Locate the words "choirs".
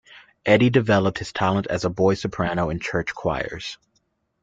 3.13-3.77